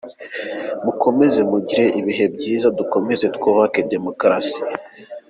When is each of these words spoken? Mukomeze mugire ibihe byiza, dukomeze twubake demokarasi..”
Mukomeze 0.83 1.39
mugire 1.51 1.85
ibihe 1.99 2.25
byiza, 2.35 2.67
dukomeze 2.79 3.25
twubake 3.35 3.79
demokarasi..” 3.93 4.59